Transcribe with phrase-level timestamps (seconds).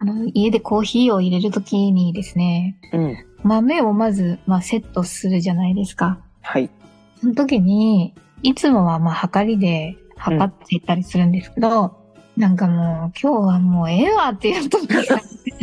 [0.00, 2.98] あの家でコーヒーを入れるときにですねう。
[2.98, 3.26] うん。
[3.42, 6.70] 豆をまず、まあ、セットするじゃないですかはい。
[7.20, 11.96] その時に、いつもはまあ、測りで測っていったりするんですけど、
[12.36, 15.20] なんかもう、今日はもうええわっていう時が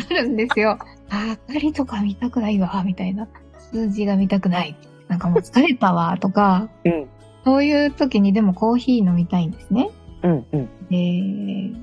[0.09, 0.77] あるんですよ。
[1.09, 3.27] あ測りとか見たくないわ、みたいな。
[3.71, 4.75] 数字が見たくない。
[5.07, 7.07] なんかもう疲れたわ、とか、うん。
[7.43, 9.89] そういう時にでもコーヒー飲みたいんですね。
[10.21, 10.45] うん。
[10.51, 10.69] うん。
[10.89, 11.79] で、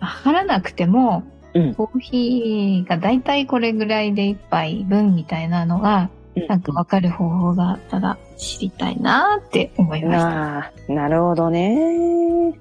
[0.00, 6.10] 測らなくても、うんコーヒーがだいたいこれぐらいで一杯分みたいなのが、
[6.48, 10.28] なんかわかる方法があったら知りたいなって思いました。
[10.28, 12.54] なあ、なるほどね。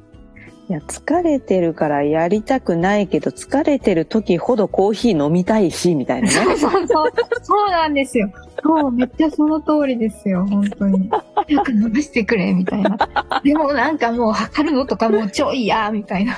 [0.70, 6.34] いや、疲れてるからやりたくないけど、疲れてる時ほどコーヒー飲みたいし、みたいなね。
[6.36, 7.12] そうそうそう。
[7.42, 8.30] そうなんですよ。
[8.62, 11.10] そう、めっちゃその通りですよ、本当に。
[11.36, 12.98] 早く伸ばしてくれ、みたいな。
[13.46, 16.34] でもなんかもう測るのとかもうちょいや、みたいな。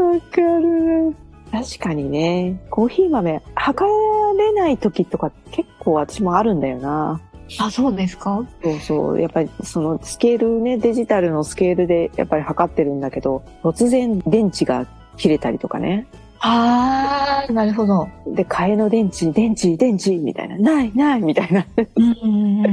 [0.00, 1.14] わかる。
[1.52, 3.90] 確かにね、コーヒー豆、測
[4.36, 7.20] れない時とか結構私もあるんだよな。
[7.60, 8.44] あ、そうですか？
[8.62, 9.20] そうそう。
[9.20, 14.86] やっぱりそのスケールね、デジタルのスケールでやっぱり測ってるんだけど、突然電池が
[15.16, 16.08] 切れたりとかね。
[16.40, 18.08] あー、なるほど。
[18.26, 20.58] で、替えの電池、電池、電池みたいな。
[20.58, 21.64] ない、ないみたいな。
[21.94, 22.66] うんうんうん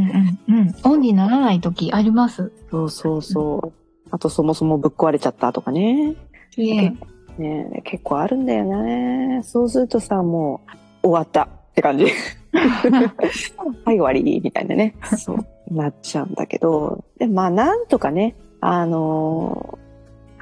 [0.48, 0.76] うんうん。
[0.84, 2.52] オンにならない時あります。
[2.72, 3.72] そうそうそう。
[4.12, 6.16] あとそもそもぶっ壊れちゃったとかね。
[6.58, 6.94] いえ。
[7.38, 9.42] ね結構あるんだよね。
[9.44, 10.62] そうするとさ、も
[11.04, 12.06] う終わったって感じ。
[12.54, 14.96] はい、終わりみたいなね。
[15.18, 17.04] そう、なっちゃうんだけど。
[17.18, 19.84] で、まあ、なんとかね、あのー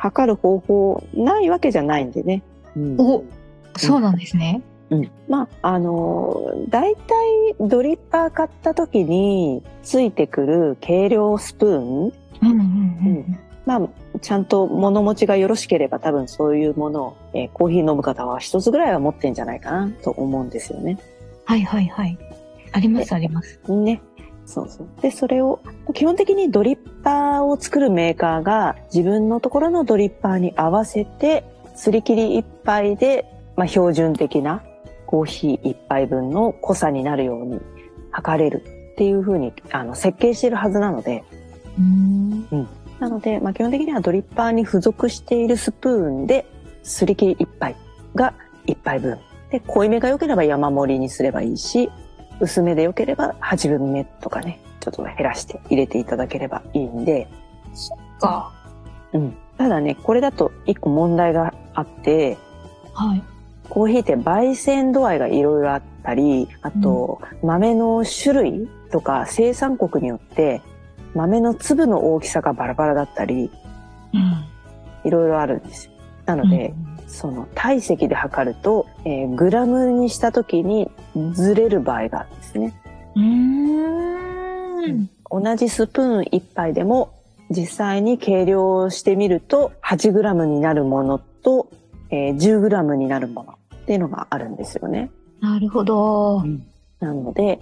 [0.01, 2.41] 測る方法ないわけじゃないんでね。
[2.75, 3.23] うんお、
[3.77, 4.63] そうなんですね。
[4.89, 7.05] うん、まああのー大体
[7.59, 13.39] ドリッパー買った時についてくる計量スプーンうんうんうん。
[13.65, 13.89] まあ
[14.21, 20.97] ちゃんと物持ちがよろしければ多分そういうものを、えーコーヒー飲む方は一つぐらいは持ってんじゃないかなと思うんですよね。
[21.45, 22.17] はいはいはい。
[22.71, 23.59] ありますあります。
[23.69, 24.01] ね。
[24.45, 24.87] そうそう。
[25.01, 25.59] で、それを、
[25.93, 31.43] 基本的にドリッパーを作るメーカーが自分のところのドリッパーに合わせて、
[31.75, 34.63] すり切り一杯で、まあ、標準的な
[35.05, 37.59] コーヒー一杯分の濃さになるように
[38.11, 41.23] 測れるっていう風にあの設計してるはずなので、
[41.77, 41.83] うー
[42.55, 42.67] ん。
[43.01, 46.45] なので、まあ、基本的にはドリッパーに付属しているスプーンで
[46.83, 47.75] すり切り一杯
[48.13, 48.35] が
[48.67, 49.17] 一杯分。
[49.49, 51.89] で、濃いめが良ければ山盛りにすればいいし、
[52.39, 57.27] 薄めで良ければ8分目とかね、ちょっと減らして入れていただければいいんで、
[58.19, 58.53] か。
[59.13, 59.35] うん。
[59.57, 62.37] ただね、これだと一個問題があって、
[62.93, 63.23] はい。
[63.67, 70.61] コーヒーって焙煎度合いがいろいろあったり、あと、豆の種類とか生産国によって、
[71.13, 73.51] 豆の粒の大きさがバラバラだったり、
[74.13, 74.45] うん。
[75.03, 75.91] いろいろあるんですよ。
[76.25, 76.73] なので、
[77.07, 80.89] その体積で測ると、えーグラムにした時に
[81.33, 82.73] ずれる場合があるんですね。
[83.15, 85.09] うーん。
[85.29, 87.13] 同じスプーン1杯でも
[87.49, 91.69] 実際に計量してみると8グラムになるものと、
[92.09, 95.11] えー10グラムになるものっていうのがあるんですよね。
[95.41, 96.43] なるほど。
[96.99, 97.59] なので、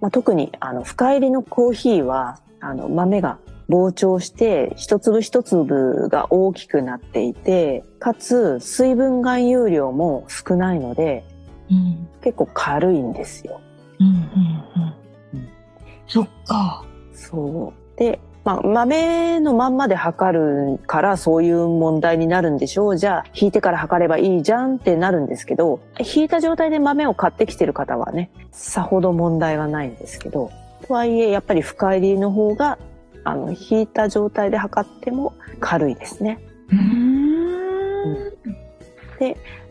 [0.00, 3.38] まあ、特にあの深入りのコーヒーはあの豆が
[3.68, 11.24] 膨張して一粒一粒が大きくなっていてかつ水分含有量も少ないので
[11.70, 12.08] うん。
[12.22, 13.60] 結構軽いんですよ。
[14.00, 15.48] うんうんうんうん。
[16.06, 16.84] そっか。
[17.12, 30.52] そうで、まあ、豆のまんまで測るからそういう問題になるんでしょうじゃあ引いてから測ればいいじゃんってなるんですけど引いた状態で豆を買ってきてる方はねさほど問題はないんですけど
[30.86, 32.78] とはいえやっぱり深入りの方が
[33.24, 36.38] あの引いた状態で測っても軽いですね。
[36.70, 37.16] うーん。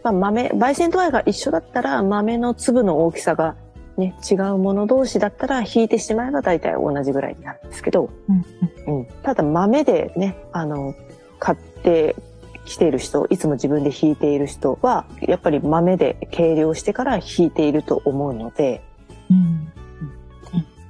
[0.05, 3.55] まあ、豆焙煎度合いが一緒だったら豆の粒の大きさが
[3.97, 8.09] ね、違うもの同士だったら引いてしまえば大体同じぐらいになるんですけど、
[8.87, 10.93] うんうん、ただ豆でね、あの、
[11.39, 12.15] 買って
[12.65, 18.83] きている人、いつも自分で引いている人は、やっぱり豆で計量してから引いていると思うので、
[19.31, 19.71] うん。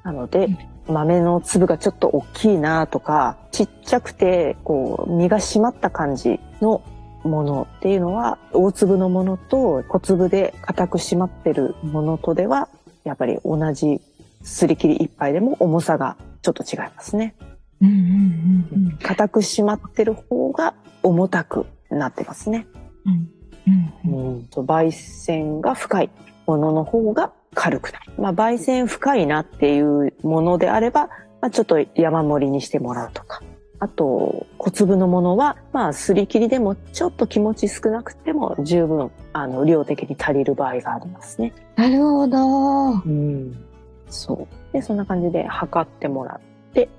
[0.05, 0.47] なので、
[0.87, 6.83] 豆の粒がちょっと大きいなとか、ちっちゃくて、こう、身が締まった感じの
[7.23, 12.69] ものっていうのは、大粒のものと小粒で硬く締まってるものとでは、
[13.03, 13.99] やっぱり同じ
[14.43, 17.35] すり切り一杯でも重さがちょっと違いますね。
[17.81, 18.97] うんうんうんうん。
[18.99, 22.67] 硬く締まってる方が重たくなってますね。
[23.07, 23.34] うん
[23.67, 26.09] うんうんと焙煎が深い
[26.45, 28.13] ものの方が軽くなる。
[28.17, 31.07] まあ、焙煎深いなっていうものであれば、
[31.41, 33.41] まあ、ちょっと山盛りにしてもらうとか。
[33.79, 41.53] あと、小粒のものは、まあ、すり切りでもちょっと気持ち少なくても十分、あの、量的に足りる場合がありますね。
[41.75, 42.91] なるほど。
[42.91, 43.65] うん。
[44.09, 44.73] そう。
[44.73, 46.89] で、そんな感じで測ってもらって、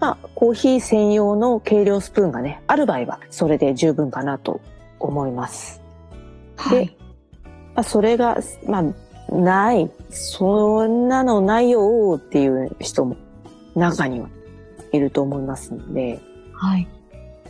[0.00, 4.60] まあ、コーヒー専用の計量スプーンがね、ある場合は、それで十分かなと
[4.98, 5.83] 思います。
[6.56, 6.96] はい。
[7.74, 9.90] まあ、それが、まあ、ない。
[10.10, 13.16] そんなのないよっていう人も
[13.74, 14.28] 中には
[14.92, 16.20] いると思いますので、
[16.52, 16.86] はい。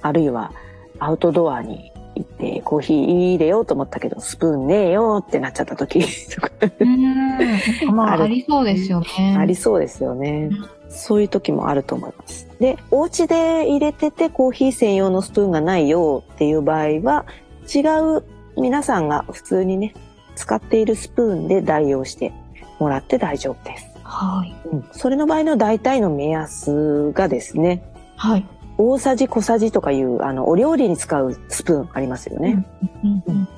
[0.00, 0.52] あるいは
[0.98, 7.94] アウトドアに行ってコーヒー入れようと思ったけどスプーンねえよってなっちゃった時と かうん。
[7.94, 9.36] まあ、ありそうですよね。
[9.38, 10.50] ありそうですよね。
[10.88, 12.48] そういう時もあると思います。
[12.60, 17.26] で、お家で入れててコーヒー専用のスプーンがないよっていう場合は、
[17.74, 17.80] 違
[18.18, 18.22] う
[18.56, 19.94] 皆さんが普通にね、
[20.36, 22.32] 使っているスプーンで代用して
[22.78, 23.86] もらって大丈夫です。
[24.02, 24.54] はい。
[24.68, 27.82] うん、それの場合の大体の目安がですね、
[28.16, 28.46] はい。
[28.76, 32.66] 大さじ小さじとかいうあのお料理に使うスプーンありますよね。
[33.02, 33.48] うんうん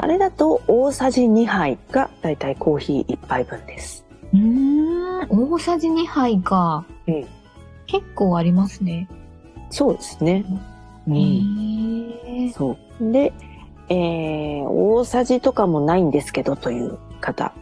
[0.00, 4.04] あれだと大さじ2杯が大体コーヒー1杯分です。
[4.32, 5.28] うーん。
[5.28, 6.86] 大さじ2杯か。
[7.06, 7.26] うん
[7.88, 9.08] 結構ありますね。
[9.70, 10.44] そうですね。
[11.08, 12.52] うへんえ。
[12.52, 13.12] そう。
[13.12, 13.32] で、
[13.90, 17.52] えー、大さじとかもないんですけどという方。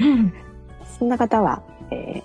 [0.00, 0.32] うん。
[0.98, 2.22] そんな方は、え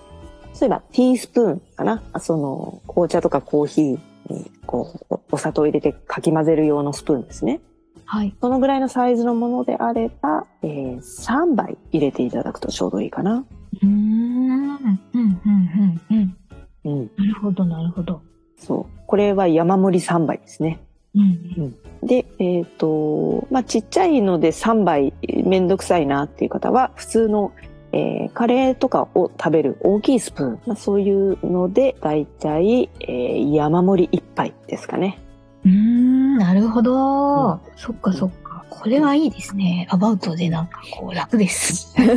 [0.53, 2.01] ー、例えばティースプーンかな？
[2.19, 3.99] その、紅茶とかコーヒー
[4.33, 7.61] に、こう、おお砂糖を入れてかき混ぜる用のスプーンですね。
[8.05, 8.35] はい。
[8.41, 13.45] そのぐらいのサイズのものであれば、えー、3杯入れていただくとちょうどいいかな。
[13.81, 13.89] うーん。
[13.89, 14.79] うん、
[15.13, 16.37] うん、うん、うん。
[16.83, 17.11] うん。
[17.17, 18.21] なるほど、なるほど。
[18.57, 19.01] そう。
[19.07, 20.79] これは山盛り3杯ですね。
[21.15, 21.75] うん。
[22.03, 25.13] で、えっ、と、まあ、ちっちゃいので3杯
[25.43, 27.51] めんどくさいなっていう方は、普通の、
[27.93, 35.19] えーカレーとかを食べる大きいスプーン、まあ、そういうので、だいたい、えー山盛り1杯ですかね。
[35.65, 36.93] うーん、なるほど。
[36.93, 38.63] うんそっかそっか。
[38.69, 39.87] これはいいですね。
[39.91, 41.93] アバウトでなんかこう楽です。
[41.99, 42.07] そう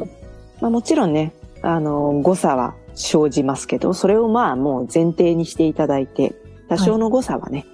[0.00, 0.20] です。
[0.60, 1.32] まあ、もちろんね、
[1.62, 6.34] あの、誤差は生じますけど、それをまあもう前提にしていただいて、
[6.70, 7.66] 多少の誤差はね、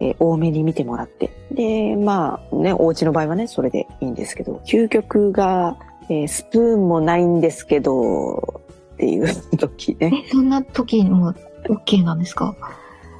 [0.00, 1.30] えー多めに見てもらって。
[1.52, 5.76] で、まあね、お家の場合はね、それでいいんですけど、究極が、
[6.08, 8.60] えースプーンもないんですけど、
[8.94, 10.10] っていう 時ね。
[10.26, 11.32] え、そんな時も
[11.68, 12.54] OK なんですか？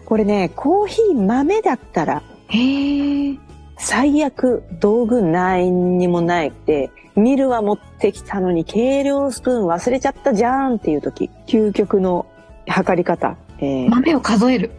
[0.07, 3.37] これね、コーヒー豆だったら、へえ。
[3.79, 12.27] 最悪道具ないにもないって、ミルは持ってきたのに計量スプーン忘れちゃったじゃんっていう時、究極の
[12.67, 13.37] 測り方。
[13.59, 14.71] えー、豆を数える。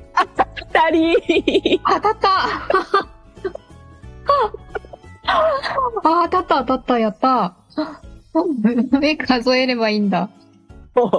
[0.90, 2.30] 二人当たった
[6.04, 7.56] あ、当たった当たった、やった。
[8.92, 10.30] 豆数えればいいんだ。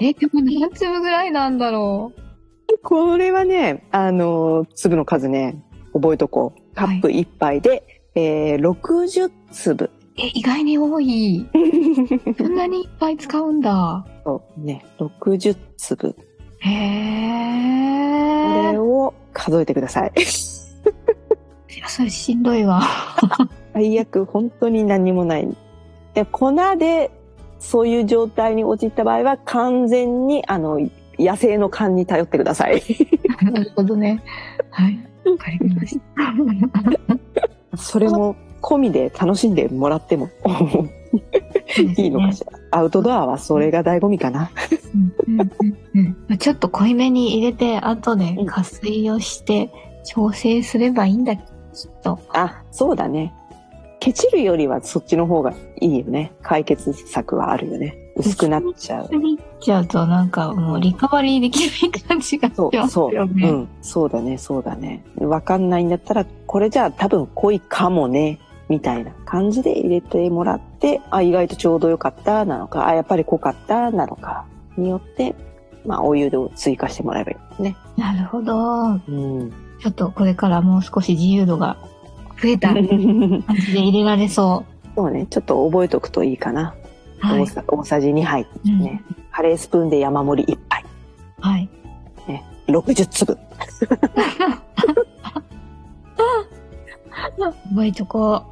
[0.01, 2.13] え、でも何粒ぐらいなんだろ
[2.83, 6.75] これはね、あの、粒の数ね、覚えとこう。
[6.75, 9.85] カップ一杯で、えー、60粒。
[9.85, 9.91] う。
[10.17, 11.47] え、意外に多い。
[12.37, 14.05] そんなにいっぱい使うんだ。
[14.25, 16.17] そうね、60粒。
[16.59, 16.69] へこ
[18.69, 18.79] えれ。
[18.79, 20.13] を数えてください。
[21.75, 22.83] いや、それしんどいわ。
[23.73, 25.49] 最悪、本当に何もない。
[26.15, 27.11] で、粉で、
[27.59, 30.81] そういう状態に陥った場合は、完全に、あの、
[31.19, 32.83] 野生の勘に頼ってください。
[33.43, 34.23] なるほどね。
[34.71, 34.99] はい。
[35.25, 35.99] わかりまし
[37.71, 37.77] た。
[37.77, 40.29] それも込みで楽しんでもらっても
[41.79, 42.59] いいのかしら？
[42.71, 44.51] アウトドアはそれが醍醐味かな。
[46.39, 49.71] ちょっと濃いめに入れて、後で加水をして
[50.05, 51.43] 調整すればいいんだ、きっ
[52.03, 52.21] と。
[52.33, 53.33] あ、そうだね。
[54.01, 56.33] ケチるよりはそっちの方がいいよね。
[56.43, 57.97] 解決策はあるよね。
[58.17, 59.17] 薄くなっちゃう。
[59.17, 63.17] に行っちゃうとなんかもうリカバリーできない感じがしそう、そう。
[63.17, 63.69] うん。
[63.81, 65.05] そうだね、そうだね。
[65.19, 68.41] わかんないんだったら、これじゃあ多分濃いかもね、
[68.73, 74.47] みたいな感じで入れてもらって、あ、意外とちょうどよかったなのか、あ、やっぱり濃かったなのか
[74.79, 75.35] によって、
[75.85, 77.77] まあ、お湯を追加してもらえばいいですね。
[77.99, 78.93] なるほど。
[78.93, 79.51] うん。
[79.79, 81.77] ちょっとこれからもう少し自由度が
[82.43, 82.89] 増えた 感じ
[83.75, 84.65] で入れられそ
[84.97, 86.75] そうね、ちょっと覚えておくといいかな。
[87.23, 87.27] う。
[87.27, 87.47] はい大。
[87.47, 89.03] さ大さじ2杯ですうんね。
[89.31, 90.85] カレースプーンで山盛り1杯。
[91.41, 91.69] はい。
[92.27, 93.37] ね、60粒。
[97.71, 98.52] 覚えとこう